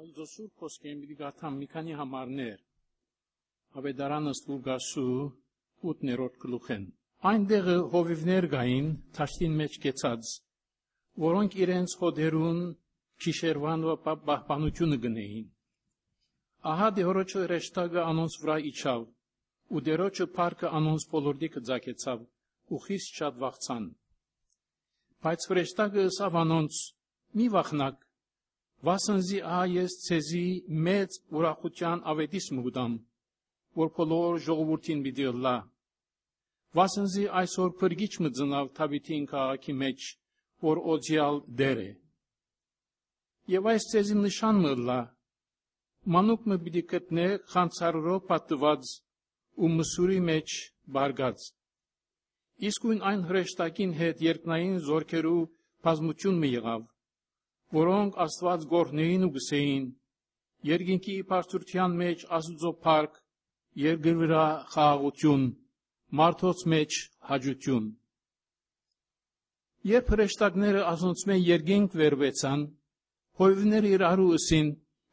[0.00, 2.60] Աստծո խոսքերին պիտի գաթամ մի քանի համարներ։
[3.80, 5.16] Ավետարանը ստուգասու
[5.90, 6.86] 8-րդ գլուխեն։
[7.30, 8.88] Այնտեղ հովիվներ գային
[9.18, 10.30] ճաշտին մեջ կեցած,
[11.26, 12.62] որոնք իրենց հոդերուն
[13.24, 15.46] քիշերվան ու պահպանությունը գնեին։
[16.72, 19.06] Ահա դերոջը ռեշտագը անոնց վրա իջավ,
[19.68, 22.28] ու դերոջը парքը անոնց բոլորի կձակեցավ,
[22.72, 23.90] ու խիստ շատ վախցան։
[25.28, 26.84] Բայց ռեշտագը սավ անոնց՝
[27.30, 27.96] «Մի վախնակ,
[28.86, 30.46] վասնզի ահա ես ցեզի
[30.86, 32.92] մեծ ուրախության ավետիս մուտամ,
[33.80, 35.56] որ բոլոր ժողովրդին պիտի լա։
[36.78, 40.06] Վասնզի այսօր փրկիչ մծնավ Թավիթին քաղաքի մեջ,
[40.70, 41.90] որ օձիալ դեր է։
[43.50, 44.98] Եվ այս ցեզի նշան մլա,
[46.16, 48.92] մանուկ մը պիտի գտնե խանցարորով պատված
[49.60, 50.54] ու մսուրի մեջ
[50.96, 51.48] բարգած։
[52.70, 55.40] Իսկույն այն հրեշտակին հետ երկնային զորքերու
[55.84, 56.86] բազմություն մի եղավ,
[57.74, 59.84] որոնք Աստված գործնեին ու գսեին.
[60.70, 63.12] երկինքի բարձրության մեջ Աստծո փառք,
[63.82, 65.44] երկրի վրա խաղաղություն,
[66.20, 66.96] մարդոց մեջ
[67.30, 67.86] հաջություն։
[69.90, 72.64] Երբ հրեշտակները ասոնցմեն երկինք վերվեցան,
[73.40, 74.68] հովիվները իրարու ըսին.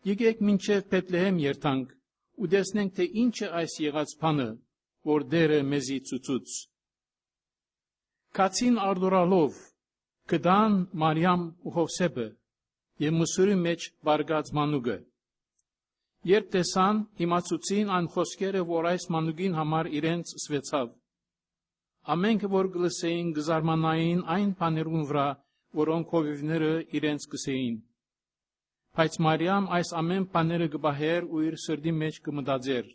[0.08, 1.94] եկեք մինչև Բեթլեհեմ երթանք
[2.42, 4.50] ու տեսնենք թե ինչ է այս եղած բանը,
[5.12, 6.58] որ դերը մեզի ցուցուց։
[8.38, 9.62] Կացին արդորալով
[10.32, 12.28] կդան Մարիամ ու Հովսեփը
[13.03, 14.98] եւ մսուրի մեջ բարգած մանուկը։
[16.28, 20.88] Երբ տեսան, իմացուցին այն խոսքերը, որ այս մանուկին համար իրենց սվեցավ։
[22.17, 25.28] Ամենքը որ գլսեին գզարմանային այն բաներուն վրա,
[25.81, 27.78] որոնք հովիվները իրենց գսեին։
[28.98, 32.88] Բայց Մարիամ այս ամեն բաները գբահեր ու իր սրդի մեջ կմտածեր։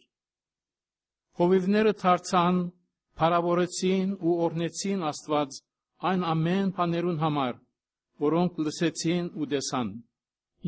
[1.40, 2.56] Հովիվները դարձան,
[3.22, 5.60] փարավորեցին ու օրնեցին Աստված
[6.10, 7.61] այն ամեն բաներուն համար,
[8.23, 9.89] որոնք լսեցին ու տեսան,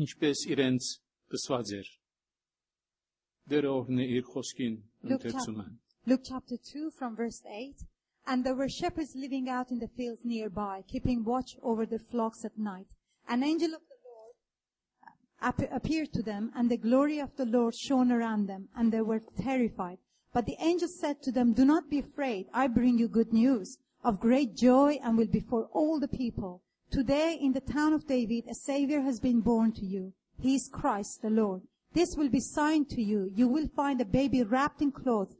[0.04, 0.90] ինչպես իրենց
[1.34, 1.88] կսված էր։
[3.50, 4.76] Դերը օրհնի իր խոսքին
[5.10, 5.72] Luke ընթերցում են։
[6.06, 7.86] Luke chapter 2 from verse 8.
[8.26, 12.44] And there were shepherds living out in the fields nearby, keeping watch over their flocks
[12.44, 12.86] at night.
[13.28, 14.34] An angel of the Lord
[15.40, 19.00] ap- appeared to them, and the glory of the Lord shone around them, and they
[19.00, 19.98] were terrified.
[20.32, 22.46] But the angel said to them, Do not be afraid.
[22.54, 26.62] I bring you good news of great joy and will be for all the people.
[26.91, 30.13] Today in the town of David, a Savior has been born to you.
[30.37, 31.63] He is Christ the Lord.
[31.93, 33.29] This will be sign to you.
[33.33, 35.35] You will find a baby wrapped in cloth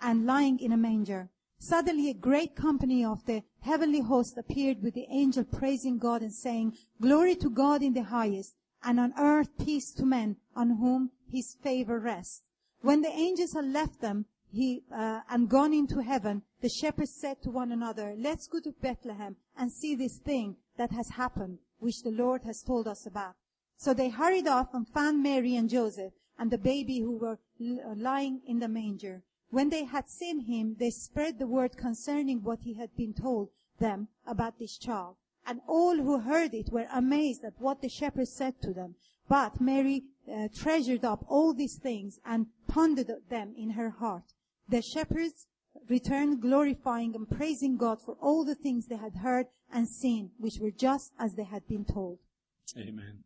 [0.00, 1.30] and lying in a manger.
[1.58, 6.32] Suddenly a great company of the heavenly host appeared with the angel praising God and
[6.32, 11.10] saying, Glory to God in the highest, and on earth peace to men on whom
[11.28, 12.42] his favor rests.
[12.82, 17.42] When the angels had left them he, uh, and gone into heaven, the shepherds said
[17.42, 22.02] to one another, Let's go to Bethlehem and see this thing that has happened, which
[22.02, 23.34] the Lord has told us about.
[23.76, 27.38] So they hurried off and found Mary and Joseph and the baby who were
[27.94, 29.22] lying in the manger.
[29.50, 33.50] When they had seen him, they spread the word concerning what he had been told
[33.78, 35.16] them about this child.
[35.46, 38.94] And all who heard it were amazed at what the shepherds said to them.
[39.28, 44.32] But Mary uh, treasured up all these things and pondered them in her heart.
[44.66, 45.46] The shepherds
[45.89, 50.59] returned glorifying and praising God for all the things they had heard and seen, which
[50.59, 52.19] were just as they had been told.
[52.77, 53.23] Amen.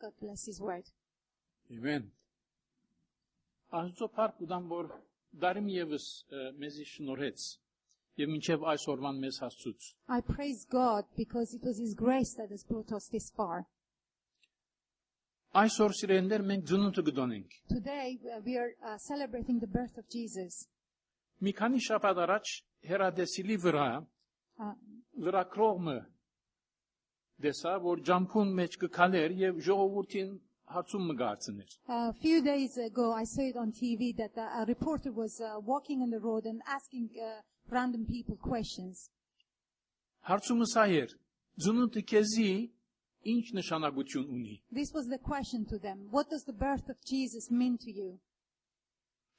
[0.00, 0.84] God bless His word.
[1.70, 2.10] Amen.
[3.74, 4.90] Աստծո փառք ուդամ որ
[5.42, 7.46] դարիմ եւս ը, մեզի շնորհեց
[8.22, 12.62] եւ մինչեւ այսօրվան մեզ հասցուց։ I praise God because it was His grace that has
[12.64, 13.66] brought us this far.
[15.56, 20.68] Այսօր սիրենդեր մենք ծնունդը գտոնենք։ Today uh, we are uh, celebrating the birth of Jesus.
[27.41, 28.55] Desa, jampun
[28.89, 29.31] kaler.
[31.87, 35.59] A few days ago I saw it on TV that uh, a, reporter was uh,
[35.59, 39.09] walking on the road and asking uh, random people questions.
[44.71, 46.07] This was the question to them.
[46.11, 48.19] What does the birth of Jesus mean to you?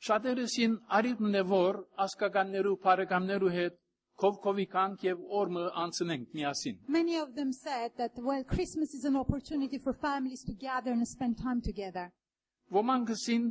[0.02, 3.74] Շատերսին արիթմն է որ ասկականներու, բարեկամներու հետ
[4.22, 9.78] կովկովիկանք եւ օրմը անցնենք միասին։ Many of them said that, well, Christmas is an opportunity
[9.78, 12.10] for families to gather and spend time together.
[12.74, 13.46] Ոմանք ասին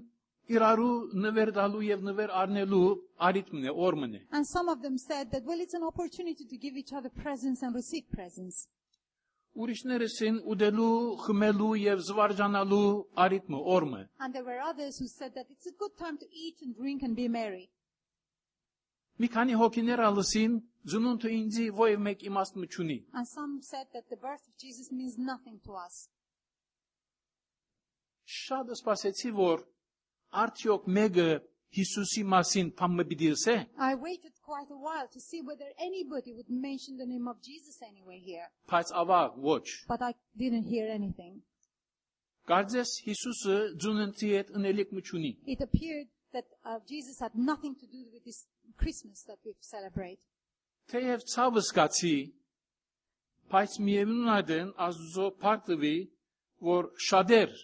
[0.52, 0.92] իրարու
[1.24, 2.84] նվեր դալու եւ նվեր առնելու
[3.30, 3.74] արիթմն է,
[4.20, 7.10] է։ And some of them said that, well, it's an opportunity to give each other
[7.10, 8.68] presents and receive presents.
[9.52, 10.92] Ուրիշներսին ուդելու,
[11.26, 12.86] խմելու եւ զվարճանալու
[13.24, 16.62] արիթմը, օրմը։ And there were others who said that it's a good time to eat
[16.62, 17.68] and drink and be merry.
[19.20, 20.56] Մի քանի հոգիներ ալսին
[20.92, 25.20] ծնունդը ինձի ովև մեկ իմաստ մչունի։ And some said that the birth of Jesus means
[25.20, 26.08] nothing to us.
[28.32, 29.64] շատ սպասեցի, որ
[30.42, 31.30] արդյոք մեկը
[31.77, 36.49] Հիսուսի մասին բամը պիտի ասե։ I waited quite a while to see whether anybody would
[36.49, 41.43] mention the name of Jesus anyway here, Բայց ավաղ ոչ։ but I didn't hear anything.
[42.47, 48.07] Կարծես Հիսուսը ձունընթի հետ ընելիք մչունի։ It appeared that uh, Jesus had nothing to do
[48.13, 48.47] with this
[48.79, 50.21] Christmas that we celebrate.
[50.93, 52.17] Թեև ցավը սկացի,
[53.51, 55.97] բայց միևնույն այդեն Աստծո փարտվի,
[56.71, 57.57] որ շատեր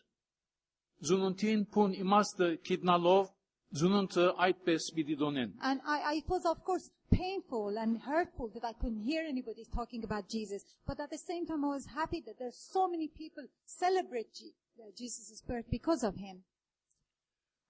[1.09, 3.31] ձունընթին փուն իմաստը գիտնալով
[3.76, 8.64] ձունընթը այդպես պիտի դոնեն։ And I, I, it was, of course, painful and hurtful that
[8.64, 10.64] I couldn't hear anybody talking about Jesus.
[10.86, 14.56] But at the same time, I was happy that there's so many people celebrate Je-
[14.80, 16.44] uh, Jesus' birth because of him.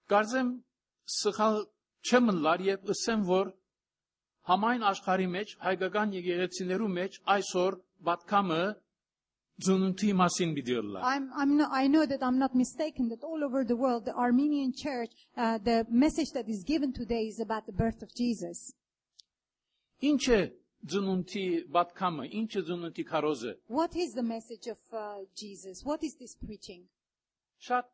[0.08, 0.52] Կարծեմ
[1.18, 1.64] սխալ
[2.08, 3.52] չեմ լար եւ ասեմ, որ
[4.48, 7.76] համայն աշխարհի մեջ հայկական եկեղեցիներու մեջ այսօր
[8.08, 8.62] բատկամը
[9.61, 13.43] ձունունթի մասին պիտի լա։ I'm, I'm not, I know that I'm not mistaken that all
[13.43, 17.65] over the world, the Armenian church, uh, the message that is given today is about
[17.65, 18.73] the birth of Jesus.
[20.01, 20.41] Ինչ է
[20.91, 21.45] ձունունթի
[21.75, 25.83] բատկամը, ինչ է ձունունթի քարոզը։ What is the message of uh, Jesus?
[25.85, 26.89] What is this preaching?
[27.63, 27.87] Շատ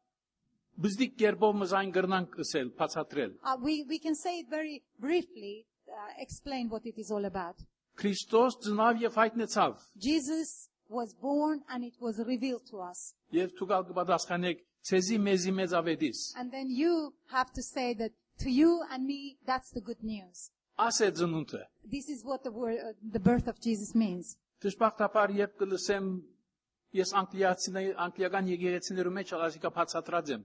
[0.79, 5.67] բզդիկ կերպով մզ այն գրնանք ասել, բացատրել։ Uh, we, we can say it very briefly,
[5.91, 7.59] uh, explain what it is all about.
[7.99, 13.14] Քրիստոս ծնավ եւ հայտնեցավ։ Jesus was born and it was revealed to us.
[13.32, 14.60] Եվ ցուգալ կպատասխանեք
[14.90, 18.12] ցեզի մեզի մեծ ավետիս։ And then you have to say that
[18.44, 20.50] to you and me, that's the good news.
[20.78, 24.36] Ասե ծնունդը։ This is what the word, uh, the birth of Jesus means.
[24.64, 26.08] Դժբախտաբար երբ կլսեմ
[26.94, 30.44] ես անգլիացիների անգլիական եկեղեցիներու մեջ ալասիկա բացատրած եմ։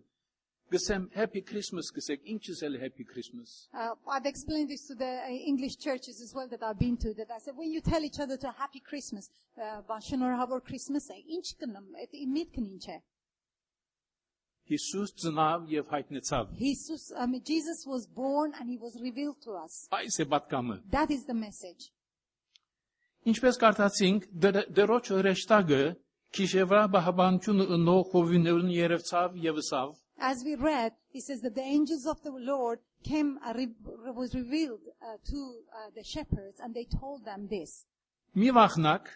[0.72, 5.28] Գսեմ happy christmas գսեք, ինչս էլ happy christmas։ Uh, I've explained this to the uh,
[5.28, 7.12] English churches as well that I've been to.
[7.14, 11.20] That I said, when you tell each other to happy Christmas, uh, Bashanorahabor Christmas, eh,
[11.36, 12.98] ինչ կնամ, այդ միտքն ինչ է։
[14.72, 19.52] Հիսուս ծնավ եւ հայտնեցավ։ Jesus, I mean, Jesus was born and he was revealed to
[19.60, 19.86] us.
[19.92, 21.92] Այս է պատկամը։ That is the message.
[23.28, 24.24] Ինչպես կարդացինք,
[24.80, 25.82] դերոջ հրեշտակը
[26.34, 32.06] քիշեվրա բահաբանությունը ընող հովիներուն երևցավ եւ ըսավ։ As we read, it says that the angels
[32.06, 33.74] of the Lord came, uh, re-
[34.14, 35.38] was revealed uh, to
[35.72, 37.84] uh, the shepherds and they told them this.
[38.36, 39.10] Մի վախնակ,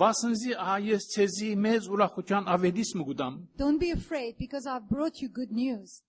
[0.00, 5.52] վասնզի այես ցեզի մեծ ուրախության ավետիս մգուտամ, Don't be afraid because I've brought you good
[5.52, 6.02] news.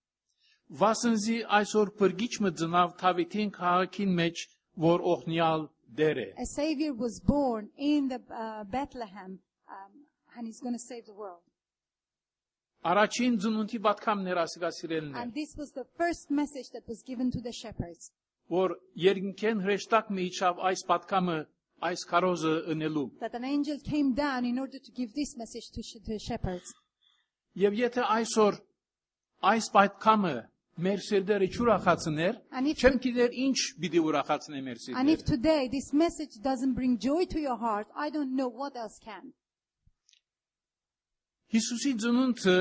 [0.81, 4.45] վասնզի այսօր բրգիչ մը ծնավ Թավիթին քաղաքին մեջ,
[4.85, 5.67] որ օխնյալ
[5.99, 9.37] դեր է։ A Savior was born in the uh, Bethlehem
[9.69, 9.91] um,
[10.35, 11.43] and he's going to save the world.
[12.84, 17.30] Առաջին ծնունդի պատկամն էր ասիկասիրելն է, And this was the first message that was given
[17.30, 18.10] to the shepherds.
[18.50, 21.36] որ երկնքեն հրեշտակ մի իջավ այս պատկամը
[21.90, 25.82] այս քարոզը ընելու։ That an angel came down in order to give this message to,
[25.82, 26.72] sh- to the shepherds.
[27.56, 28.58] Եվ եթե այսօր
[29.52, 30.34] այս պատկամը
[30.80, 35.68] մեր սիրտերը չուրախացներ, And if- չեմ գիտեր ինչ պիտի ուրախացնե մեր And if սիրտերը։ today
[35.68, 39.32] this message doesn't bring joy to your heart, I don't know what else can.
[41.50, 42.58] Հիսուսի ծնունդը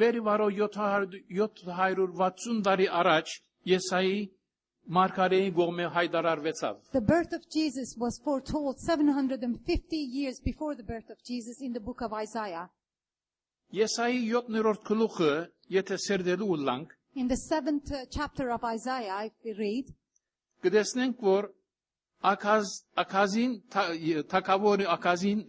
[0.00, 3.32] վերի վարո 700 760 տարի առաջ
[3.70, 4.18] Եսայի
[4.96, 11.18] Մարգարեի գողմե հայտարարվեցավ։ The birth of Jesus was foretold 750 years before the birth of
[11.26, 12.68] Jesus in the book of Isaiah.
[13.74, 15.32] Եսայի 7-րդ գլուխը,
[15.74, 19.90] եթե սերդելու ուլանք, In the seventh uh, chapter of Isaiah, if we read,
[20.62, 21.50] կտեսնենք, որ
[22.22, 22.70] Ակազ
[23.02, 23.52] Ակազին
[24.30, 25.42] թակավորը Ակազին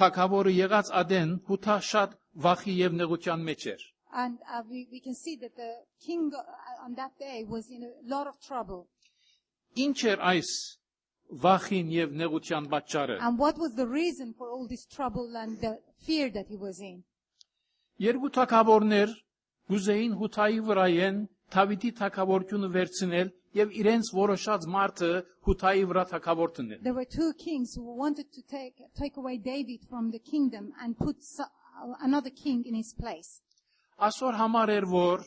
[0.00, 5.14] թակավորը եղած ադեն հութա շատ վախի եւ նեղության մեջ էր։ and uh, we, we can
[5.14, 5.72] see that the
[6.04, 8.88] king uh, on that day was in a lot of trouble.
[9.76, 10.48] Ինչ էր այս
[11.42, 15.78] վախին եւ նեղության պատճառը։ And what was the reason for all this trouble and the
[16.06, 17.04] fear that he was in?
[18.00, 19.14] Երկու թակավորներ
[19.70, 21.20] գուզեին հութայի վրայեն
[21.54, 25.11] Դավիթի թակավորությունը վերցնել եւ իրենց որոշած մարդը
[25.47, 29.85] հութայի վրա թակավոր տնել։ There were two kings who wanted to take, take away David
[29.89, 31.45] from the kingdom and put so,
[32.01, 33.41] another king in his place.
[33.99, 35.23] Այսօր համար էր որ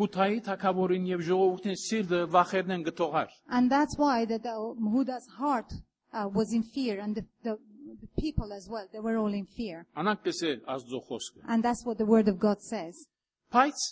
[0.00, 4.56] հութայի թակավորին եւ ժողովրդին սիրտը վախերն են գտողար։ And that's why that the,
[4.94, 5.72] Huda's heart
[6.12, 7.58] uh, was in fear and the, the,
[8.02, 9.86] the people as well, they were all in fear.
[9.96, 13.06] Անանքպես է Աստծո խոսքը։ And that's what the word of God says.
[13.54, 13.86] Բայց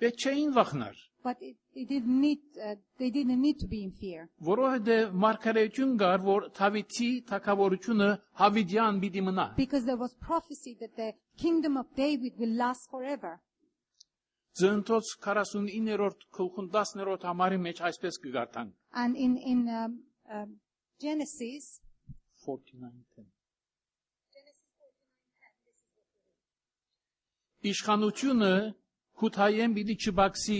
[0.00, 3.91] պետք չէին վախնար, But it, it didn't need, uh, they didn't need to be in
[4.01, 4.27] fear.
[4.49, 8.09] որովհետեւ մարգարեություն կար, որ Դավիթի թակավորությունը
[8.41, 11.09] Հավիդյան պիտի մնա։ Because there was prophecy that the
[11.45, 13.39] kingdom of David will last forever.
[14.59, 19.97] Ծննդոց 49-րդ գլխուն 10-րդ համարի մեջ այսպես կգարտանք։ And in, in um,
[20.31, 20.59] um,
[21.01, 21.81] Genesis,
[22.45, 23.25] 49:10
[27.65, 28.53] իշխանությունը
[29.21, 30.57] հութայեն պիտի չբացի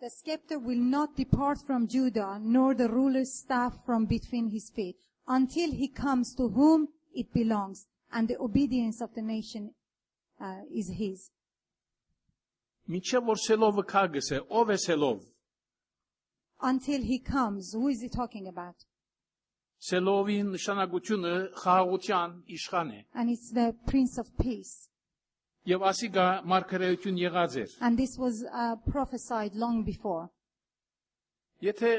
[0.00, 4.96] The scepter will not depart from Judah, nor the ruler's staff from between his feet,
[5.26, 9.74] until he comes to whom it belongs, and the obedience of the nation
[10.40, 11.30] uh, is his.
[16.60, 18.76] Until he comes, who is he talking about?
[19.78, 23.06] Se lovin șanaguciună, haagutian, ișhane.
[23.12, 24.88] And it's the Prince of Peace.
[25.72, 30.28] Եւ ասիկա մարգարեություն եղած էր And this was uh, prophesied long before.
[31.62, 31.92] եթե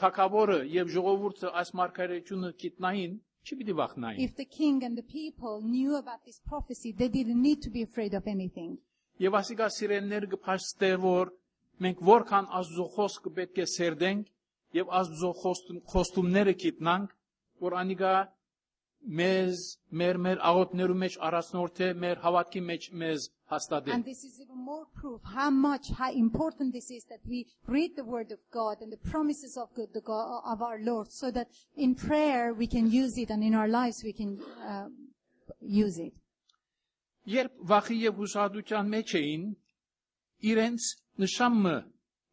[0.00, 3.14] թակավորը եւ ժողովուրդը այս մարգարեությունը գիտնային
[3.50, 7.60] չպիտի վախնային If the king and the people knew about this prophecy, they didn't need
[7.62, 8.76] to be afraid of anything.
[9.20, 11.32] Եվ ասիկա սիրելներ կփաստե որ
[11.84, 14.26] մենք որքան Աստծո խոսքը պետք է սերդենք
[14.80, 17.08] եւ Աստծո խոստում- խոստումները գիտնանք,
[17.64, 18.12] որ անիկա
[19.05, 19.61] մեզ
[19.93, 24.57] մեր մեր աղոթներու մեջ առանցնորդ է մեր հավատքի մեջ մեզ հաստատել։ And this is even
[24.57, 28.81] more proof how much, how important this is that we read the word of God
[28.81, 32.67] and the promises of God, the God of our Lord, so that in prayer we
[32.67, 34.87] can use it and in our lives we can uh,
[35.61, 36.13] use it.
[37.25, 39.45] Երբ վախի եւ հուսահատության մեջ էին,
[40.45, 40.89] իրենց
[41.23, 41.77] նշամը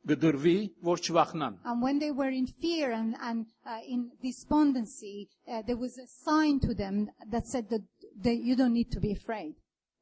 [0.09, 6.07] and when they were in fear and, and uh, in despondency, uh, there was a
[6.07, 7.81] sign to them that said that,
[8.21, 9.55] that you don't need to be afraid.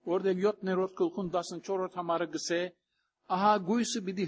[0.06, 2.28] Orde nerot kulkun hamara
[3.28, 4.28] aha guysu bidi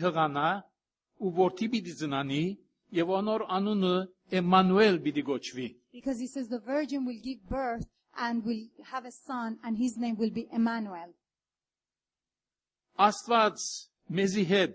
[1.69, 2.57] bidi zinani
[2.91, 5.75] anunu Emmanuel bidi.
[5.93, 7.85] Because he says the virgin will give birth
[8.17, 11.13] and will have a son and his name will be Emmanuel.
[12.97, 14.73] Astvads mezihed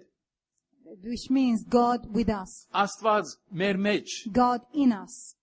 [1.03, 5.35] which means God with us, Աստված մեր մեջ, God in us.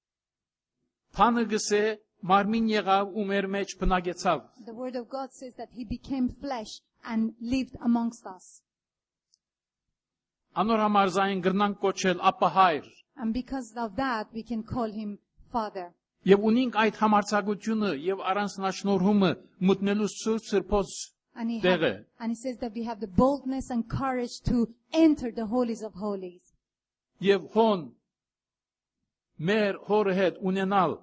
[1.18, 1.84] Փանը գսե
[2.30, 6.82] մարմին եղավ ու մեր մեջ բնակեցավ։ The word of God says that he became flesh
[7.04, 8.62] and lived amongst us.
[10.58, 15.20] Անոր համար զայն գրնանք կոչել ապահայր։ And because of that, we can call him
[15.52, 15.94] Father.
[16.28, 19.30] Եվ ունենք այդ համարցակությունը եւ առանցնաշնորհումը
[19.70, 20.96] մտնելու սուրբ սրբոց
[21.37, 21.79] And he, There.
[21.79, 25.83] had- and he says that we have the boldness and courage to enter the holies
[25.83, 26.53] of holies.
[27.21, 27.91] եւ հոն
[29.41, 30.95] մեր հորը հետ ունենալ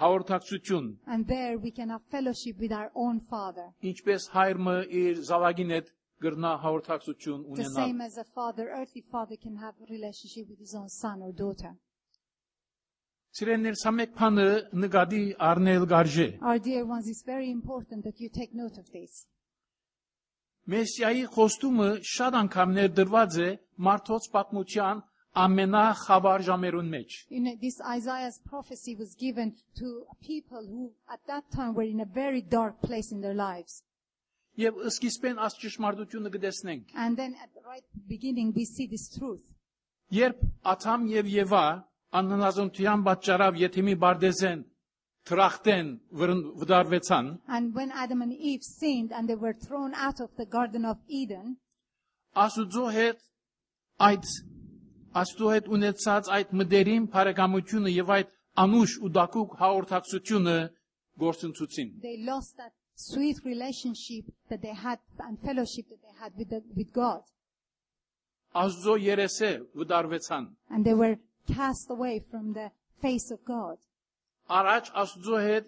[0.00, 3.66] հաղորդակցություն And there we can have fellowship with our own Father.
[3.82, 5.92] ինչպես հայրը իր զավակին հետ
[6.24, 10.58] գրնա հաղորդակցություն The ունենալ same as a father, earthly father can have a relationship with
[10.58, 11.74] his own son or daughter.
[13.36, 14.44] Սիրելիներ, սա մեկ բանը
[14.82, 19.26] նկատի առնել գարժե Our dear ones, it's very important that you take note of this.
[20.71, 23.47] Մեսիայի խոստումը շատ անգամ ներդրված է
[23.87, 25.01] մարդոց պատմության
[25.45, 31.43] ամենախավար ժամերուն մեջ You know, this Isaiah's prophecy was given to people who at that
[31.55, 33.83] time were in a very dark place in their lives.
[34.59, 39.43] եւ սկիզբեն աս ճշմարտությունը կտեսնենք And then at the right beginning, we see this truth.
[40.11, 40.37] երբ
[40.73, 41.65] Աթամ եւ Եվա
[42.19, 44.63] աննազոնտյան պատճառավ Եթիմի բարդեզեն
[45.29, 45.89] թրախտեն
[46.61, 50.85] վդարվեցան And when Adam and Eve sinned and they were thrown out of the Garden
[50.85, 51.57] of Eden,
[52.35, 53.19] Աստուծո հետ
[54.09, 54.25] այդ
[55.21, 58.29] Աստծո հետ ունեցած այդ մդերին բարեկամությունը եւ այդ
[58.63, 60.55] անուշ ու դակուկ հաղորդակցությունը
[61.23, 66.49] գործընծուցին։ they lost that sweet relationship that they had and fellowship that they had with,
[66.49, 67.21] the, with God.
[68.55, 73.77] Աստծո երեսը վդարվեցան։ And they were cast away from the face of God.
[74.49, 75.65] araç aszuhet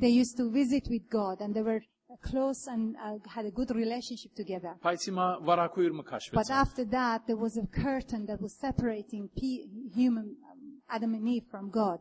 [0.00, 1.80] They used to visit with God and they were
[2.22, 4.74] close and uh, had a good relationship together.
[6.32, 9.30] But after that there was a curtain that was separating
[9.94, 12.00] human um, Adam and Eve from God.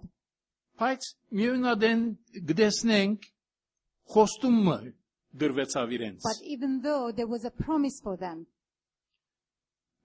[0.77, 0.99] But
[6.43, 8.47] even though there was a promise for them.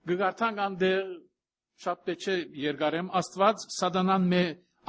[0.06, 1.20] Gıgartangan de
[1.82, 4.42] շատ պետք է երկարեմ Աստված սատանան մե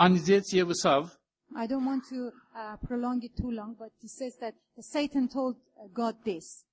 [0.05, 1.13] անիզեց եւ ըսավ
[1.55, 5.55] I don't want to uh, prolong it too long, but he says that Satan told
[5.77, 6.65] uh, God this.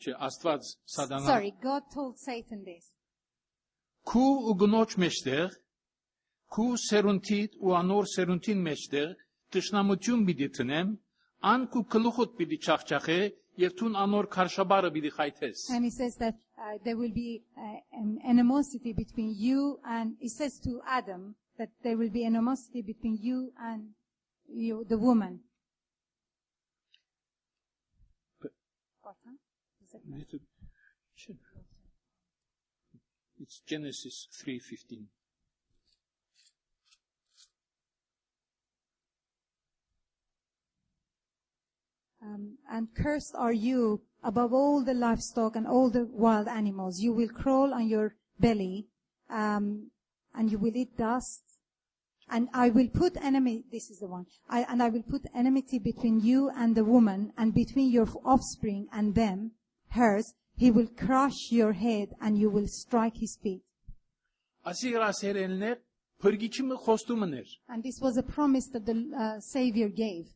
[0.00, 0.62] չէ Աստված
[0.96, 2.84] սատանան Sorry, God told Satan this.
[4.04, 5.52] քու ու գնոջ մեջտեղ
[6.54, 9.14] քու սերունտիդ ու անոր սերունտին մեջտեղ
[9.54, 10.90] տշնամություն պիտի տնեմ
[11.52, 13.18] ան քու գլուխոտ պիտի չախչախե
[13.59, 17.79] եւ թուն անոր քարշաբարը պիտի խայթես And he says that uh, there will be uh,
[17.91, 23.17] an animosity between you and, he says to Adam that there will be animosity between
[23.21, 23.89] you and
[24.47, 25.41] you, the woman.
[29.01, 29.35] What, huh?
[29.83, 29.93] Is
[30.33, 30.41] it-
[31.19, 31.35] Չէ։
[33.41, 35.07] It's Genesis 3:15
[42.24, 46.98] Um, and cursed are you above all the livestock and all the wild animals.
[47.00, 48.86] You will crawl on your belly,
[49.28, 49.90] um,
[50.34, 51.42] and you will eat dust.
[52.30, 55.78] And I will put enemy, this is the one, I, and I will put enmity
[55.78, 59.52] between you and the woman and between your offspring and them,
[59.90, 60.32] hers.
[60.56, 63.62] He will crush your head and you will strike his feet.
[67.68, 70.28] And this was a promise that the uh, Savior gave.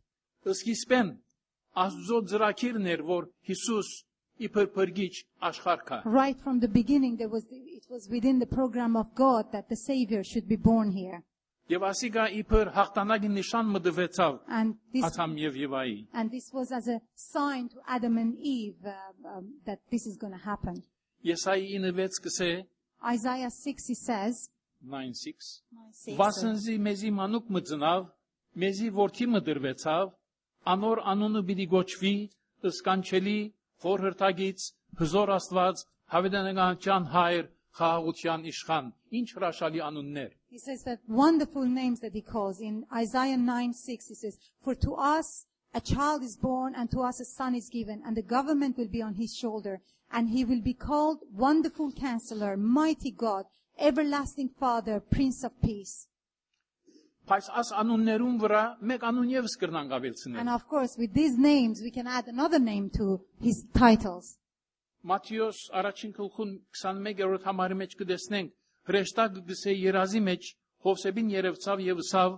[6.05, 9.75] Right from the beginning, there was, it was within the program of God that the
[9.75, 11.23] Savior should be born here.
[11.71, 16.89] Եվ ասիկա իբր հաղթանակի նշան մդվեցավ And this, Աթամ եւ Եվայի։ and this was as
[16.89, 20.83] a sign to Adam and Eve uh, um, that this is going to happen.
[21.23, 22.65] Եսայի 9:6 կսե
[23.05, 24.49] Isaiah 6, he says,
[24.85, 25.63] 9:6
[26.03, 28.05] 6, Վասնզի մեզի մանուկ մծնավ,
[28.63, 30.11] մեզի որդի մդրվեցավ,
[30.72, 32.30] anor anonu bili goçvi,
[32.64, 34.62] ıskançeli, forhırtagic,
[34.96, 40.32] hızor astvac, havedenegançan hayr, haağutyan işkan, inç raşali anunner.
[40.50, 44.92] He says that wonderful names that he calls in Isaiah 9:6 he says, For to
[45.20, 45.44] us
[45.74, 48.92] a child is born and to us a son is given and the government will
[48.92, 53.44] be on his shoulder and he will be called Wonderful Counselor, Mighty God,
[53.78, 56.08] Everlasting Father, Prince of Peace.
[57.28, 61.82] Բայց աս անուններուն վրա մեկ անուն եւս կրնան And գավելցնել of course, with these names,
[61.84, 64.38] we can add another name to his titles.
[65.04, 68.54] Մատթեոս առաջին գլխուն 21-րդ համարի մեջ կդեսնենք
[68.88, 70.48] հրեշտակ գսե երազի մեջ
[70.88, 72.34] Հովսեբին երևցավ եւ ըսավ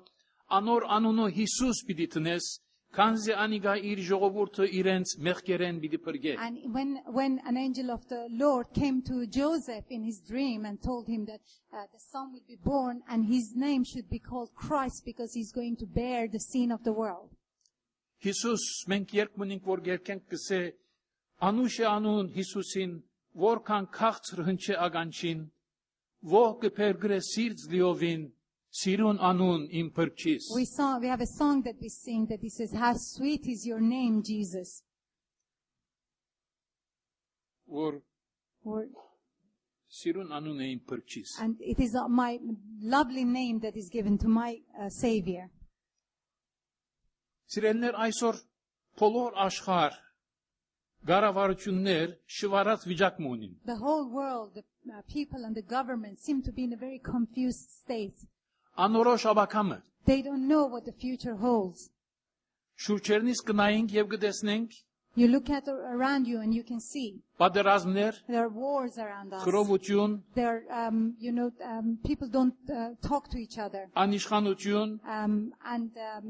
[0.59, 2.51] անոր անունը Հիսուս պիտի տնես
[2.96, 8.22] քանզի անիգա իր ժողովուրդը իրենց մեղքերեն պիտի փրկե And when, when an angel of the
[8.32, 11.42] Lord came to Joseph in his dream and told him that
[11.74, 15.52] uh, the son will be born and his name should be called Christ because he's
[15.52, 17.36] going to bear the sin of the world.
[18.24, 20.62] Հիսուս մենք երբ մնենք որ երկենք գսե
[21.50, 22.94] անուշե անուն Հիսուսին
[23.44, 25.42] որքան քաղցր հնչե ագանչին
[26.40, 28.24] ող կփերգրե սիրծ լիովին
[28.73, 29.91] Sirun anun in.
[30.55, 33.81] We saw we have a song that we sing that says, How sweet is your
[33.81, 34.83] name, Jesus.
[37.67, 38.03] Or,
[38.65, 38.87] or
[39.91, 40.81] Sirun anun in.
[41.41, 42.39] And it is my
[42.81, 45.51] lovely name that is given to my uh, Savior.
[47.49, 48.37] Sirenler aysor
[48.97, 49.93] polor aşkar
[51.03, 51.17] the
[53.75, 57.71] whole world, the uh, people and the government seem to be in a very confused
[57.71, 58.27] state
[58.78, 61.90] անորոշ աբակամը They don't know what the future holds.
[62.86, 64.72] շուրջերնից կնայինք եւ կտեսնենք
[65.18, 69.34] You look at ar- around you and you can see պատերազմներ there are wars around
[69.34, 69.44] us.
[69.46, 73.90] խրովություն There, um, you know, um, people don't uh, talk to each other.
[73.96, 76.26] անիշխանություն Um, and, um,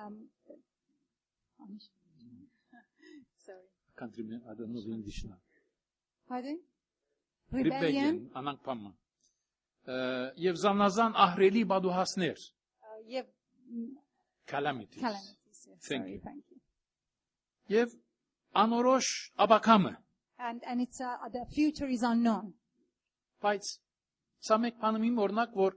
[0.00, 0.14] um,
[3.46, 3.66] sorry.
[3.96, 5.38] country me I don't know the English now
[6.28, 6.58] Pardon?
[7.52, 8.16] rebellion Rebellion.
[8.40, 8.90] անանկպամը
[9.87, 12.37] եւ զանազան ահրելի բադուհասներ
[13.11, 13.89] mm,
[14.47, 15.03] calamities
[15.89, 16.19] Thank you.
[16.23, 16.59] thank you.
[17.69, 17.89] եւ
[18.55, 19.93] անորոշ աբակամը
[20.39, 22.53] And, and it's, uh, the future is unknown.
[23.43, 23.63] բայց
[24.47, 25.75] սա մեկ բանը մի օրինակ որ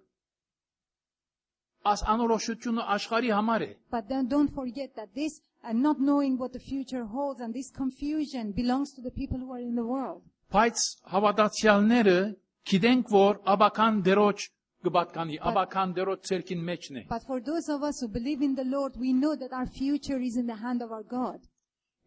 [1.87, 6.53] աս անորոշությունը աշխարհի համար է But then don't forget that this, and not knowing what
[6.53, 10.23] the future holds, and this confusion belongs to the people who are in the world.
[10.51, 10.79] Բայց
[11.13, 12.19] հավատացյալները
[12.67, 14.47] գիտենք, որ աբական դերոջ
[14.87, 18.65] կբատկանի, աբական դերոջ ցերքին մեջն է։ But for those of us who believe in the
[18.65, 21.41] Lord, we know that our future is in the hand of our God.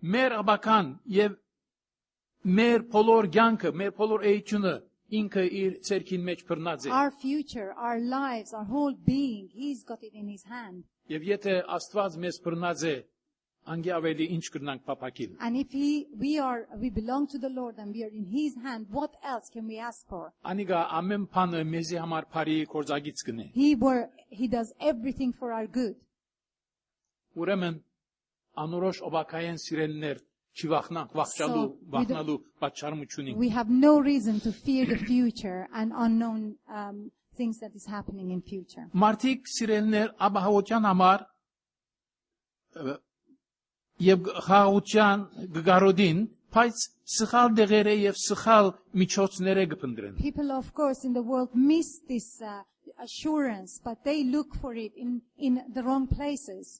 [0.03, 1.37] Մեր աբական եւ
[2.59, 4.75] մեր բոլոր ցանկը, մեր բոլոր էությունը
[5.19, 10.03] ինքը իր ցերքին մեջ բռնած է։ Our future, our lives, our whole being, He's got
[10.03, 10.85] it in His hand.
[11.09, 12.95] Եվ եթե Աստված մեզ բռնած է,
[13.73, 17.77] անգի ավելի ինչ կրնանք փապակիլ։ And if He, we are, we belong to the Lord
[17.77, 20.31] and we are in His hand, what else can we ask for?
[20.43, 25.67] Անիգա ամեն բանը մեզի համար բարի կորձագից կնե։ He were, He does everything for our
[25.67, 25.95] good.
[27.37, 27.77] Ուրեմն
[28.63, 30.17] անորոշ աբակայեն սիրելներ
[30.59, 35.67] չվախնանք, վախճալու, So, we վախնալու պատճառ չունենք։ We have no reason to fear the future
[35.73, 38.89] and unknown um, things that is happening in future.
[38.93, 41.23] Մարդիկ սիրելներ աբահության համար
[42.75, 42.97] ը,
[43.99, 45.23] եւ խաղության
[45.67, 46.19] գարոդին,
[46.55, 46.83] բայց
[47.19, 52.61] սխալ դեղերը եւ սխալ միջոցները կփնտրեն։ People, of course, in the world miss this uh,
[53.01, 56.79] assurance, but they look for it in, in the wrong places.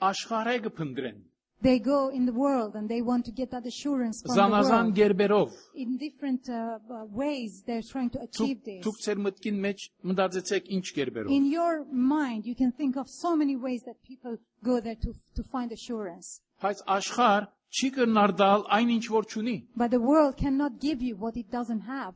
[0.00, 1.22] Աշխարհը կփնտրեն,
[1.61, 4.85] They go in the world and they want to get that assurance from the Զանազան
[4.87, 4.95] world.
[4.99, 8.81] գերբերով In different uh, uh, ways, they're trying to Դուք achieve this.
[8.85, 13.35] դուք ծեր մտքին մեջ մտածեցեք ինչ գերբերով։ In your mind, you can think of so
[13.35, 16.41] many ways that people go there to, to find assurance.
[16.63, 21.15] Բայց աշխարհ չի կրնար դալ այն ինչ որ ճունի։ But the world cannot give you
[21.15, 22.15] what it doesn't have.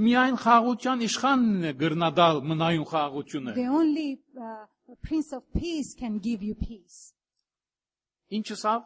[0.00, 4.08] Միայն խաղաղության իշխանն է գրնադալ մնայուն խաղաղությունը։ The only
[4.40, 4.64] uh,
[5.04, 7.12] Prince of Peace can give you peace.
[8.33, 8.85] Ինչս ավ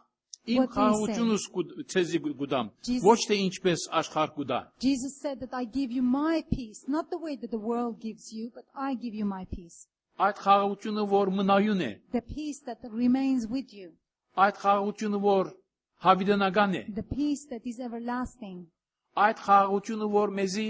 [0.50, 1.44] իմ խաղաղությունս
[1.94, 2.70] ցեզի գուդամ։
[3.06, 7.20] Ոչ թե ինչպես աշխարհ կուդա։ Jesus said that I give you my peace, not the
[7.20, 9.88] way that the world gives you, but I give you my peace.
[10.20, 13.94] Այդ խաղաղությունը որ մնայուն է, The peace that remains with you,
[14.36, 15.54] այդ խաղաղությունը որ
[16.04, 18.68] հավիդենական է, the peace that is everlasting,
[19.16, 20.70] այդ խաղաղությունը որ մեզի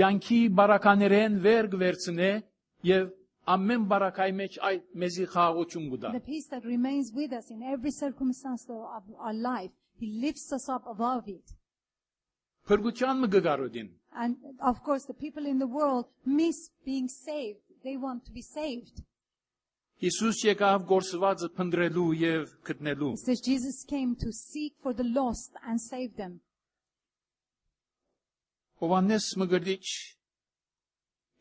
[0.00, 2.30] ցանկի բարականերեն վեր գվերցնե
[2.90, 3.08] եւ
[3.55, 7.91] ամեն բարակայի մեջ այդ մեզի խաղաղություն գուտա։ the peace that remains with us in every
[7.91, 9.71] circumstance of our life.
[9.97, 11.55] He lifts us up above it.
[12.67, 17.61] Փրկության մը գգարոդին։ And of course, the people in the world miss being saved.
[17.83, 19.03] They want to be saved.
[20.01, 25.53] Հիսուս եկավ գործվածը փնդրելու եւ գտնելու։ It says Jesus came to seek for the lost
[25.63, 26.41] and save them.
[28.81, 29.85] Հովանես մգրդիչ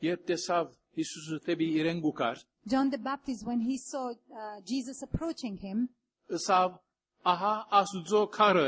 [0.06, 0.68] երբ տեսավ
[0.99, 5.87] Հիսուսը տեպի իրեն գուկար, John the Baptist, when he saw uh, Jesus approaching him,
[6.29, 6.77] ըսավ
[7.33, 8.67] ահա Աստուծո քարը,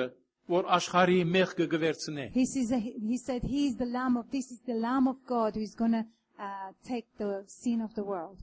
[0.51, 4.59] որ աշխարհի մեղ կգվերցնե։ he, says, he said, He is the Lamb of, this is
[4.65, 6.05] the Lamb of God who is going to
[6.39, 8.39] uh, take the sin of the world.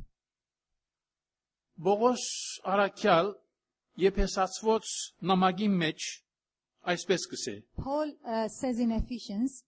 [1.79, 2.23] Բողոս
[2.67, 3.35] Արաքյալ
[3.99, 4.89] Եփեսացված
[5.31, 6.07] նամակի մեջ
[6.93, 7.55] այսպես կսե.
[7.83, 9.65] Paul uh, says in Ephesians,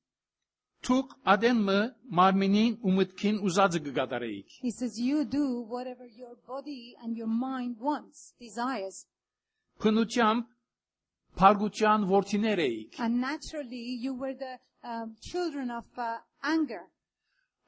[0.86, 1.80] Թուք ադենը
[2.18, 7.76] մարմինին ու մտքին ուզածը կգատարեիք։ He says you do whatever your body and your mind
[7.78, 9.04] wants, desires.
[9.84, 10.40] Փնուճամ
[11.40, 16.82] Փարգուճան ворթիներ էիք։ And naturally you were the uh, children of uh, anger.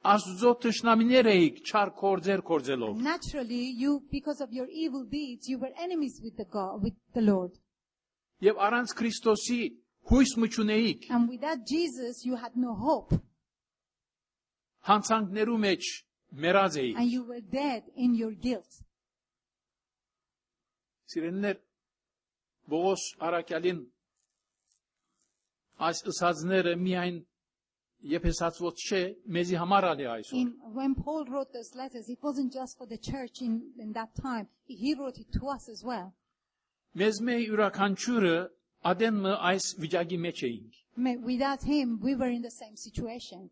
[0.03, 5.71] Աստծո ճշնամիներ էիք չար կորձեր կորձելով։ Naturally you because of your evil deeds you were
[5.77, 7.53] enemies with the God with the Lord։
[8.43, 9.61] Եվ առանց Քրիստոսի
[10.09, 11.09] Huj më.
[11.09, 13.13] And without Jesus, you had no hope.
[14.85, 15.03] And
[17.11, 18.83] you were dead in your guilt.
[21.07, 21.57] Sirenler,
[22.67, 23.93] boğos arakalin,
[25.79, 27.25] as isaznere miain
[28.01, 30.23] yepesats vot she mezi hamar ali.
[30.31, 34.09] In when Paul wrote those letters, it wasn't just for the church in, in that
[34.21, 34.47] time.
[34.65, 36.13] He wrote it to us as well.
[36.95, 38.49] Mezme urakançure
[38.82, 43.50] յուրաքանչյուրը ադենը այս վիճակի մեջ էինք։ Ma- Without him, we were in the same situation.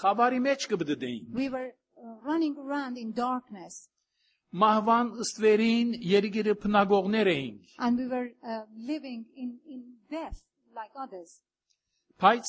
[0.00, 3.88] Խավարի մեջ կբդդեին։ We were uh, running around in darkness.
[4.52, 10.38] Մահվան ըստվերին երգիրը փնագողներ էինք։ And we were uh, living in, in death
[10.74, 11.40] like others.
[12.18, 12.44] Բայց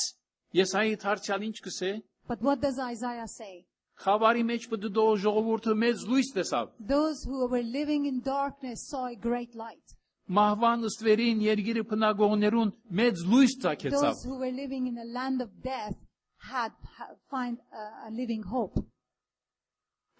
[0.55, 1.91] Եսայի թարչալ ինչ կսե։
[2.27, 3.65] But what does Isaiah say?
[3.99, 9.15] Խավարի մեջ բդդող ժողովուրդը մեծ լույս տեսավ։ Those who were living in darkness saw a
[9.15, 9.95] great light.
[10.32, 15.50] Մահվան ըստվերին երգիրը փնագողներուն մեծ լույս ցակեցավ։ Those who were living in a land of
[15.62, 15.96] death
[16.50, 16.72] had,
[17.30, 18.80] find a, a living hope.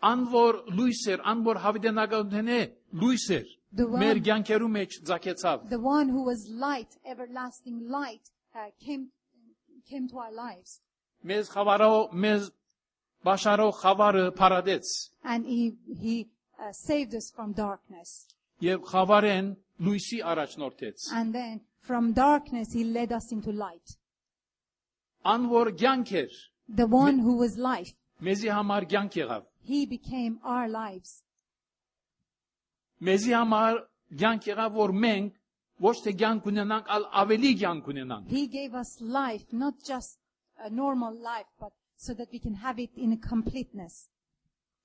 [0.05, 2.61] Անոր լույսեր, անոր հավիտենականն է
[3.01, 8.69] լույսեր։ The one- Մեր ցանկերու մեջ ցակեցավ։ The one who was light, everlasting light, uh,
[8.85, 9.09] came,
[9.89, 10.81] came to our lives.
[11.25, 12.51] Մեզ խավարով մեզ
[13.25, 14.85] բաշարով խավարը փարադեց
[15.25, 16.29] And he, he
[16.61, 18.27] uh, saved us from darkness.
[18.61, 23.97] եւ խավարեն լույսի առաջնորդեց։ And then from darkness, he led us into light.
[25.25, 26.31] Անոր ցանկեր
[26.77, 31.23] The one who was life, մեզի համար ցանկ եղավ։ he became our lives.
[33.01, 33.81] Մեզի համար
[34.21, 35.33] ցանկ եղավ որ մենք
[35.85, 40.19] ոչ թե ցանկ ունենանք, այլ ավելի ցանկ ունենանք։ He gave us life, not just
[40.59, 44.09] a normal life, but so that we can have it in completeness.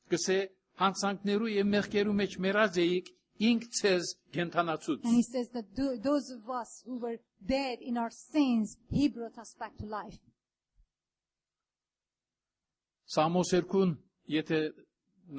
[0.10, 0.40] Գսե
[0.82, 6.30] հանցանքներու եւ մեղքերու մեջ մեռած էիք ինք ցեզ գենթանացուց։ And he says that tho- those
[6.30, 10.20] of us who were dead in our sins, he brought us back to life.
[13.10, 13.96] Սամոս 2-ն
[14.30, 14.60] եթե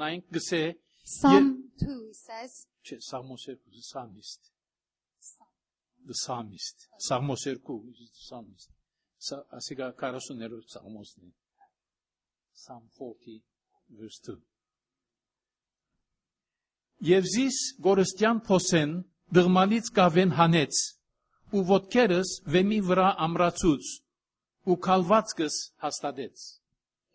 [0.00, 0.62] նայենք գսե
[1.10, 4.50] Psalm 2 it says, չէ Սամոս 2 Psalmist
[6.06, 8.70] the psalmist Սամոս 2 is the psalmist
[9.20, 11.32] Սա ասիկա 40-րդ Սամոսն է
[12.56, 13.42] Psalm 40
[14.00, 14.38] verse 2
[17.00, 18.90] Եվ զիս գորստյան փոսեն
[19.32, 20.80] դղմալից կավեն հանեց
[21.56, 23.92] ու ոտքերս վեմի վրա ամրացուց
[24.68, 26.42] ու կալվածքս հաստատեց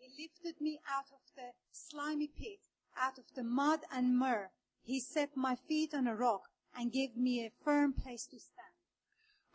[0.02, 2.58] He lifted me out of the slimy pit,
[2.98, 4.50] out of the mud and myrrh.
[4.82, 8.74] He set my feet on a rock and gave me a firm place to stand.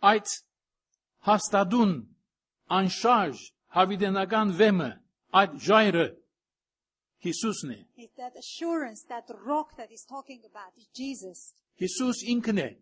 [0.02, 0.32] Այդ
[1.28, 1.94] հաստատուն
[2.80, 3.44] անշարժ
[3.76, 4.92] հավիտենական վեմը,
[5.42, 6.08] այդ ժայրը
[7.25, 11.53] Հիսուսն է։ It's that assurance, that rock that he's talking about is Jesus.
[11.81, 12.77] Հիսուս ինքն է,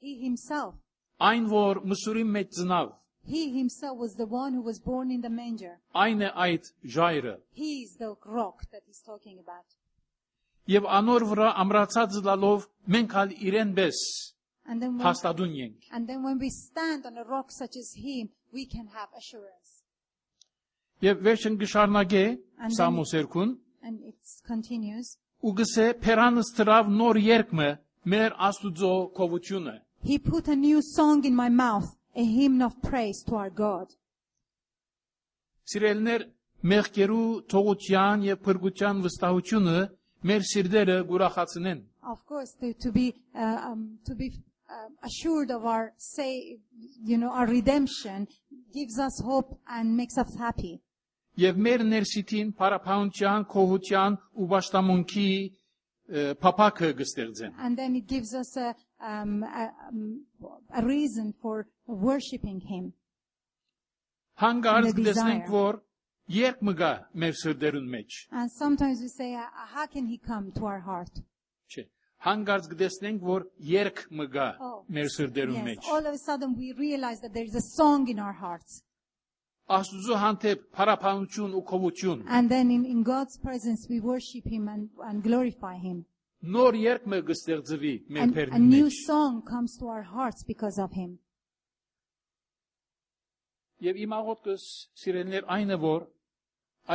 [0.00, 0.74] He himself.
[1.20, 2.92] այն որ մսուրի մեջ ծնավ,
[3.26, 5.80] He himself was the one who was born in the manger.
[5.94, 9.64] այն է այդ ժայրը։ He is the rock that he's talking about.
[10.68, 13.98] Եվ անոր վրա ամրացած լալով մենք հալ իրեն պես
[14.68, 17.92] And then when, հաստատուն ենք։ and then when we stand on a rock such as
[17.96, 19.82] him, we can have assurance.
[21.02, 22.24] Եվ վերջն գշարնագե
[22.58, 25.16] And then- Սամոս 2-ն And it continues.
[25.46, 27.66] ու գսե Փերանս տրավ նոր երկմը
[28.12, 29.74] մեր Աստուծո կովությունը։
[30.08, 33.92] He put a new song in my mouth, a hymn of praise to our God.
[35.70, 36.24] Սիրելներ,
[36.72, 39.76] մեղքերու թողության եւ փրկության վստահությունը
[40.30, 44.30] մեր սիրտերը գուրախացնեն։ Of course, to, to be, uh, um, to be
[44.70, 46.58] uh, assured of our say,
[47.04, 48.28] you know, our redemption
[48.72, 50.80] gives us hope and makes us happy.
[51.36, 55.30] Եվ մեր ներսիտին փարափանության, քոհության ու աշտամունքի
[56.40, 60.24] փապակը գստեղծեն։ And then it gives us a, um, a, um,
[60.72, 62.92] a reason for worshiping him.
[64.40, 65.50] Հանգարց The գտեսնենք, desire.
[65.50, 65.80] որ
[66.28, 70.66] երբ մգա մեր սրտերուն մեջ։ And sometimes we say, uh, how can he come to
[70.66, 71.20] our heart?
[71.70, 71.86] Չէ։
[72.26, 74.48] Հանգարց գտեսնենք, որ երկ մգա
[74.88, 75.64] մեր սրտերուն yes.
[75.68, 78.82] մեջ։ All of a sudden we realize that there is a song in our hearts.
[79.77, 84.89] Աստուծո հանդեպ փարափանություն ու քովություն։ And then in, in God's presence we worship him and,
[85.03, 86.05] and glorify him.
[86.41, 90.43] Նոր երկ մը գստեղծվի մեր And a փերնի new մեջ։ song comes to our hearts
[90.43, 91.19] because of him.
[93.81, 94.65] Եվ իմ աղոթքս
[95.01, 96.05] սիրելներ այնը որ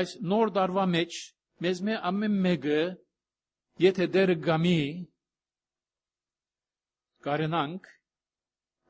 [0.01, 1.19] այս նոր դարվա մեջ
[1.65, 2.81] մեզ մե ամեն մեկը
[3.87, 4.81] եթե դեր գամի
[7.27, 7.89] կարենանք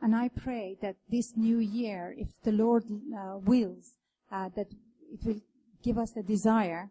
[0.02, 3.94] And I pray that this new year, if the Lord uh, wills,
[4.32, 4.67] uh, that
[5.13, 5.41] it will
[5.84, 6.89] give us the desire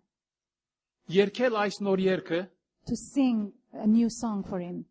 [1.11, 2.39] երկել այս նոր երկը
[2.87, 4.85] to sing a new song for him,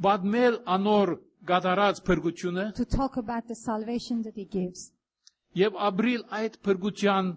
[0.00, 1.12] բադմել անոր
[1.50, 4.90] գադարած փրկությունը to talk about the salvation that he gives,
[5.54, 7.30] եւ ապրիլ այդ փրկության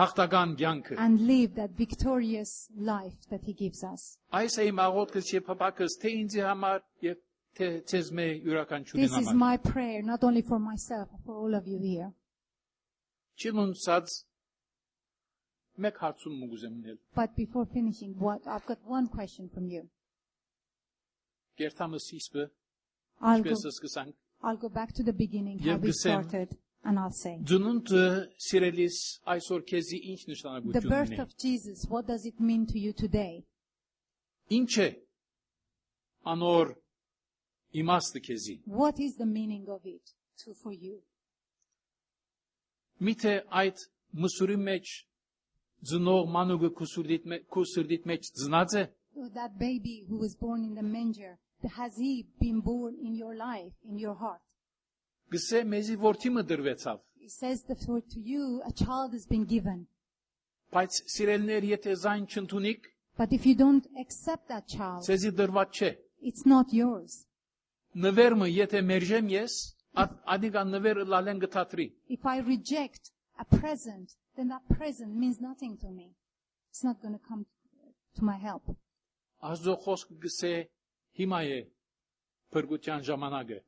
[0.00, 4.18] հաղթական կյանքը and live that victorious life that he gives us.
[4.32, 7.16] այս է իմ աղոթքս եւ փապակս թե ինձ համար եւ
[7.58, 11.34] թե ցեզ մե յուրաքանչյուրին This is համար my prayer, not only for myself, but for
[11.36, 12.10] all of you here.
[13.40, 14.16] Չլունցած
[15.80, 19.88] մեկ հարցում մուգուզեմ նել But before finishing, what I've got one question from you.
[21.58, 22.48] Գերտամը սիսպը
[23.20, 26.56] I'll go, ինչպես սկսանք I'll go back to the beginning, how Եվ we գսեմ, started,
[26.84, 27.36] and I'll say.
[27.44, 28.04] Ձնունդը
[28.48, 28.98] սիրելիս
[29.34, 32.92] այսօր քեզի ինչ The նշանակություն birth ունի։ of Jesus, what does it mean to you
[32.92, 33.44] today?
[34.48, 34.88] Ինչ է
[36.34, 36.72] անոր
[38.65, 40.01] What is the meaning of it
[40.43, 41.01] to, for you?
[42.99, 43.89] Mite ait?
[49.33, 51.37] That baby who was born in the manger,
[51.75, 54.41] has he been born in your life, in your heart?
[55.31, 56.29] Gëse mezi vorti.
[57.17, 59.87] He says the word to you a child has been given.
[63.17, 65.09] But if you don't accept that child.
[66.21, 67.27] It's not yours
[71.05, 71.21] la.
[72.09, 76.15] If I reject a present, then that present means nothing to me.
[76.69, 77.45] It's not going to come
[78.15, 78.63] to my help.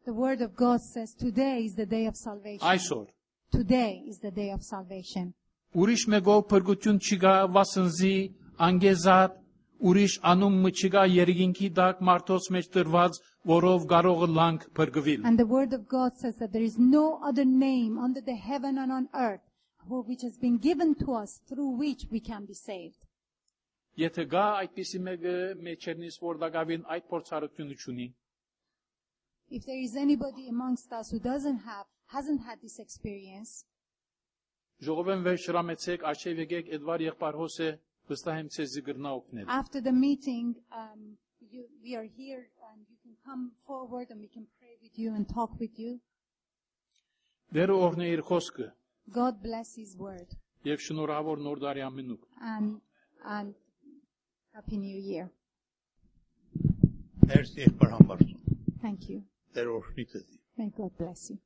[0.06, 2.68] The word of God says today is the day of salvation.
[2.68, 3.08] Ajsor.
[3.52, 5.34] Today is the day of salvation.
[5.76, 9.36] Urish me go përgutjun qiga vasënzi angezat
[9.90, 13.18] ուրիշ անումը չկա երգինքի դակ մարդոց մեջ տրված
[13.52, 17.46] որով կարող լանք փրկվել And the word of God says that there is no other
[17.46, 19.44] name under the heaven and on earth
[19.90, 23.06] which has been given to us through which we can be saved.
[23.98, 25.36] եթե գա այդպիսի մեկը
[25.68, 28.08] մեջերնից որ դակավին այդ փորձառությունը ունի
[29.50, 33.64] If there is anybody amongst us who doesn't have, hasn't had this experience,
[34.86, 37.38] ժողովեն վեր շրամեցեք աչև եկեք Էդվար եղբայր
[38.09, 41.03] հոսե վստահ եմ ցեզի գրնա օգնել after the meeting, um,
[41.55, 45.15] you, we are here and you can come forward and we can pray with you
[45.15, 45.99] and talk with you.
[47.57, 48.69] դերը օրնե իր խոսքը
[49.19, 52.81] God bless His word եւ շնորհավոր նոր տարի ամենուկ and,
[53.25, 53.55] and
[54.55, 55.31] Happy New Year.
[57.27, 58.41] Merci եղբայր համարցում։
[58.83, 59.23] Thank you.
[59.57, 61.39] Տեր օրհնի տեզի։ May God bless you.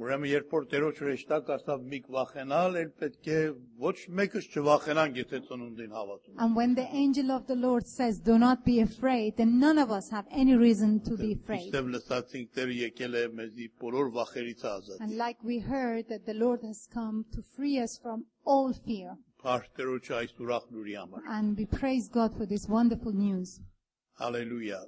[0.00, 3.40] Ուրեմն երբ որ Տերոջ հրեշտակ ասավ մի վախենալ, էլ պետք է
[3.84, 8.38] ոչ մեկս չվախենան, եթե ծնունդին հավատում։ And when the angel of the Lord says, Do
[8.38, 11.66] not be afraid, then none of us have any reason to be afraid.
[11.68, 16.36] Իստև լսածինք Տերը եկել է մեզի բոլոր վախերից ազատ։ And like we heard that the
[16.44, 19.18] Lord has come to free us from all fear.
[19.44, 23.58] Փառք Տերոջը այս ուրախ լուրի համար։ And we praise God for this wonderful news.
[24.22, 24.80] Հալելույա։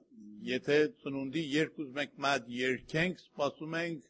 [0.54, 4.08] Եթե ծնունդի երկուս մենք մատ երկենք, սպասում ենք,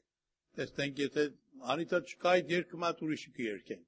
[0.57, 1.27] տեսնենք եթե
[1.73, 3.85] անիթա չկա այդ երկը մատ ուրիշը կերկենք։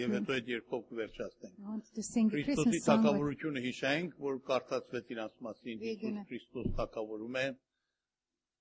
[0.00, 6.20] Եվ հետո այդ երկով կվերջացնենք։ sing a Քրիստոսի թակավորությունը հիշենք, որ կարդացվեց իրանց մասին Հիսուս
[6.30, 7.46] Քրիստոս թակավորում է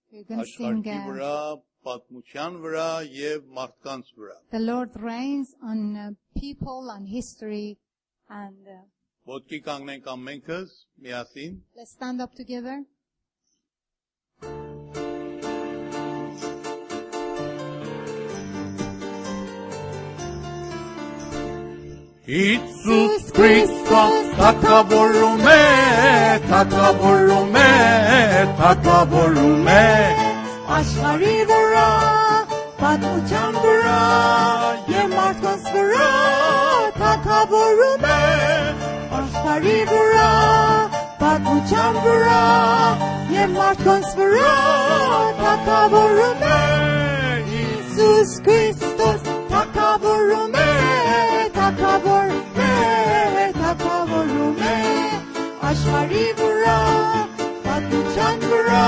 [0.10, 1.34] աշխարհի uh, վրա,
[1.88, 6.08] պատմության վրա եւ մարդկանց վրա։ The Lord reigns on uh,
[6.40, 7.78] people and history.
[8.30, 8.82] And uh,
[9.30, 10.74] Ոտքի կանգնենք ամենքս
[11.06, 12.82] միասին։ let's stand up together.
[22.30, 25.66] Iisus Hristos, taka lume,
[26.46, 26.94] taka
[27.26, 27.72] lume,
[28.54, 29.00] taka
[29.34, 29.86] lume.
[30.70, 31.90] Ashkari vëra,
[32.78, 34.02] patlıcan vëra,
[34.94, 36.10] yemartas vëra,
[37.02, 38.22] taka lume.
[39.18, 40.32] Ashkari vëra,
[41.18, 42.44] patlıcan vëra,
[43.34, 44.56] yemartas vëra,
[45.42, 46.58] taka lume.
[47.58, 49.19] Iisus Hristos,
[49.80, 50.64] թակավորում է,
[51.56, 54.74] թակավորում է, թակավորում է,
[55.70, 56.74] աշխարի վրա,
[57.68, 58.82] պատմության վրա,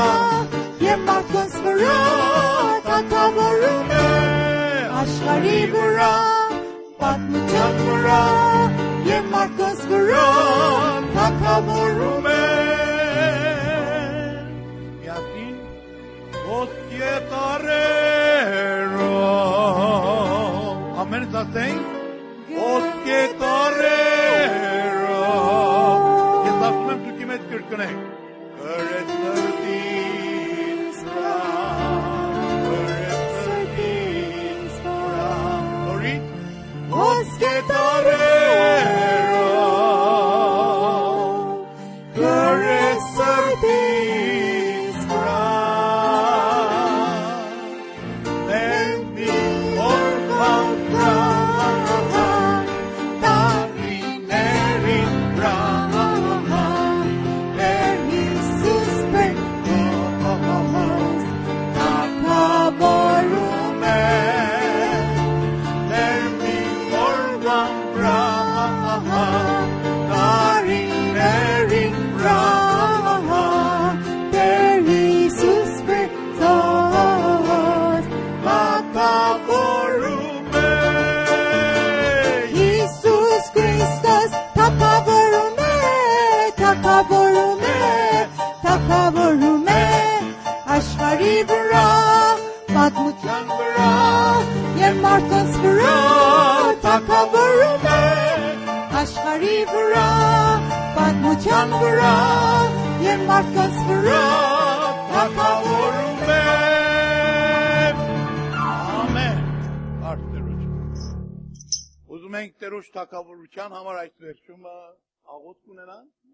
[0.87, 1.95] եւ մարդկանց վրա,
[2.89, 4.03] թակավորում է,
[5.03, 6.11] աշխարի վրա,
[6.99, 8.19] պատմության վրա,
[9.11, 10.27] եւ մարդկանց վրա,
[11.15, 12.37] թակավորում է,
[14.99, 15.55] Միասին
[16.51, 18.71] ոսկե տարերով
[21.33, 21.77] सा सिंह
[22.67, 25.19] उसके torero.
[26.45, 27.89] Yes, afternoon to Kimet Kirkone.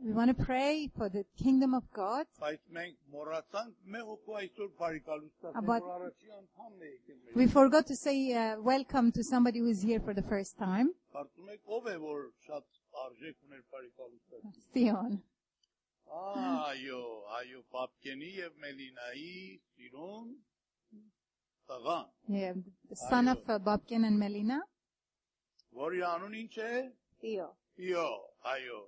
[0.04, 2.26] We want to pray for the kingdom of God.
[2.40, 7.46] բայց մենք մոռացանք մեր հոգու այսօր բարիկալուստա About- որ առաջի անդամն է եկել մեր We
[7.46, 11.52] forgot to say uh, welcome to somebody who is here for the first time, Կարծում
[11.54, 12.64] եք ով է որ շատ
[13.04, 14.42] արժեք ուներ բարիկալուստա
[14.74, 15.22] Theon.
[16.12, 17.00] Այո,
[17.38, 20.34] այո, Պապկենի եւ Մելինայի սիրուն
[21.70, 22.54] տղան, Yeah,
[22.90, 24.60] the son of uh, Babkin and Melina.
[25.82, 26.72] որի անուն ինչ է։
[27.22, 27.48] Theo.
[27.88, 28.06] Իո,
[28.54, 28.80] այո։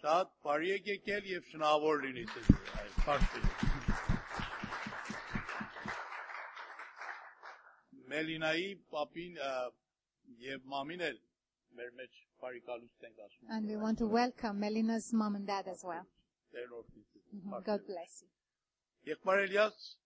[0.00, 2.48] Շատ բարի եք եկել եւ շնորհավոր լինի ձեզ։
[2.80, 4.46] Այո, բարի։
[8.10, 9.52] Մելինայի պապին ա,
[10.46, 11.16] եւ մամին էլ
[11.78, 15.82] մեր մեջ բարիկալուստ ենք ասում։ And we want to welcome Melina's mom and dad as
[15.84, 16.06] well.
[16.54, 17.04] Տեր օրհնի։
[17.36, 17.64] Mhm.
[17.68, 18.28] God bless you.
[19.12, 19.96] Եղբայր Էլիաս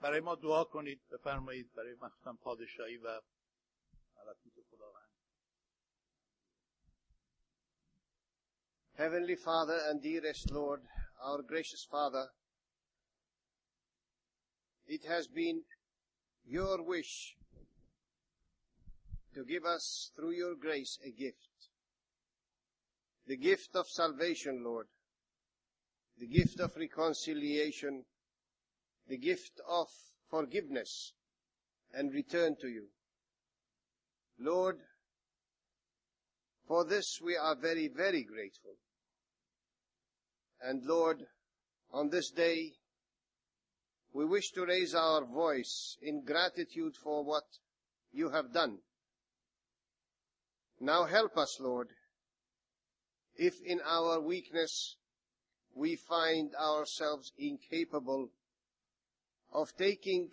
[0.00, 3.20] برای ما دعا کنید بفرمایید برای مخصوصا پادشاهی و
[4.16, 4.53] ملکوت
[8.97, 10.79] Heavenly Father and dearest Lord,
[11.21, 12.27] our gracious Father,
[14.87, 15.63] it has been
[16.45, 17.35] your wish
[19.33, 21.49] to give us through your grace a gift.
[23.27, 24.85] The gift of salvation, Lord.
[26.17, 28.05] The gift of reconciliation.
[29.09, 29.87] The gift of
[30.29, 31.11] forgiveness
[31.93, 32.85] and return to you.
[34.39, 34.77] Lord,
[36.65, 38.77] for this we are very, very grateful.
[40.61, 41.25] And Lord,
[41.91, 42.73] on this day,
[44.13, 47.43] we wish to raise our voice in gratitude for what
[48.11, 48.77] you have done.
[50.79, 51.89] Now help us, Lord,
[53.35, 54.95] if in our weakness
[55.73, 58.29] we find ourselves incapable
[59.51, 60.29] of taking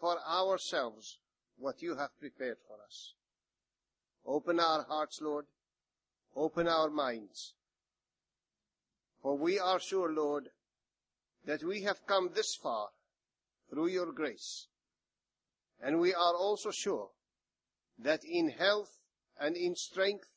[0.00, 1.18] for ourselves
[1.56, 3.14] what you have prepared for us.
[4.26, 5.46] Open our hearts, Lord.
[6.36, 7.54] Open our minds.
[9.22, 10.48] For we are sure, Lord,
[11.44, 12.88] that we have come this far
[13.70, 14.68] through your grace.
[15.80, 17.10] And we are also sure
[17.98, 18.98] that in health
[19.40, 20.28] and in strength,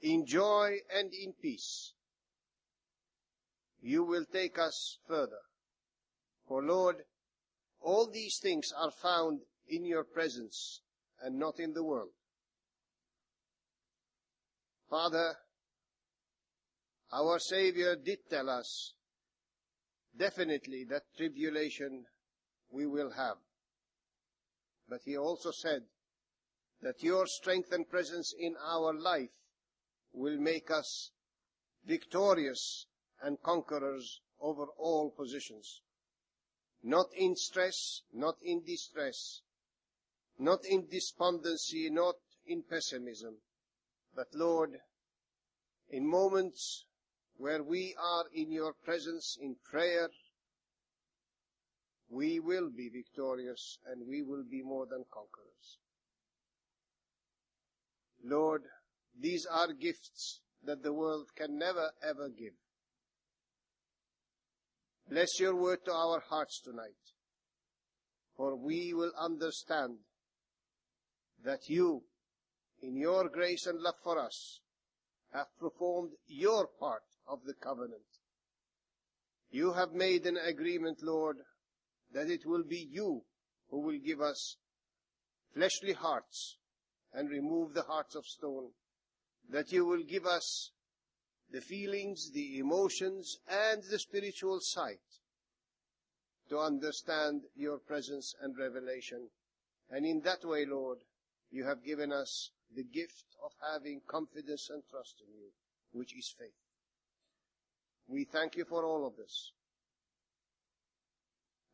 [0.00, 1.92] in joy and in peace,
[3.80, 5.42] you will take us further.
[6.46, 6.96] For Lord,
[7.80, 10.80] all these things are found in your presence
[11.22, 12.12] and not in the world.
[14.88, 15.36] Father,
[17.14, 18.94] our Savior did tell us
[20.16, 22.04] definitely that tribulation
[22.70, 23.36] we will have.
[24.88, 25.82] But he also said
[26.82, 29.30] that your strength and presence in our life
[30.12, 31.12] will make us
[31.86, 32.86] victorious
[33.22, 35.82] and conquerors over all positions.
[36.82, 39.40] Not in stress, not in distress,
[40.38, 43.36] not in despondency, not in pessimism,
[44.14, 44.72] but Lord,
[45.88, 46.84] in moments
[47.36, 50.08] where we are in your presence in prayer,
[52.08, 55.78] we will be victorious and we will be more than conquerors.
[58.24, 58.62] Lord,
[59.18, 62.54] these are gifts that the world can never ever give.
[65.10, 67.12] Bless your word to our hearts tonight,
[68.36, 69.98] for we will understand
[71.44, 72.04] that you
[72.84, 74.60] in your grace and love for us,
[75.32, 78.02] have performed your part of the covenant.
[79.50, 81.38] You have made an agreement, Lord,
[82.12, 83.22] that it will be you
[83.70, 84.56] who will give us
[85.54, 86.56] fleshly hearts
[87.12, 88.70] and remove the hearts of stone,
[89.50, 90.72] that you will give us
[91.50, 94.98] the feelings, the emotions, and the spiritual sight
[96.48, 99.28] to understand your presence and revelation.
[99.90, 100.98] And in that way, Lord,
[101.50, 105.50] you have given us the gift of having confidence and trust in you,
[105.92, 106.63] which is faith.
[108.06, 109.52] We thank you for all of this.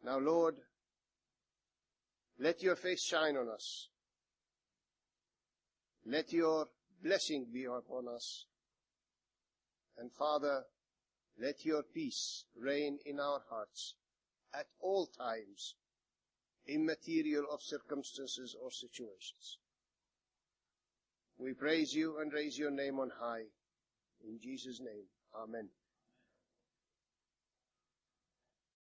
[0.05, 0.57] Now, Lord,
[2.39, 3.89] let your face shine on us.
[6.07, 6.67] Let your
[7.03, 8.47] blessing be upon us.
[9.99, 10.63] And Father,
[11.39, 13.97] let your peace reign in our hearts
[14.55, 15.75] at all times,
[16.67, 19.59] immaterial of circumstances or situations.
[21.39, 23.45] We praise you and raise your name on high.
[24.27, 25.05] In Jesus' name,
[25.35, 25.69] Amen.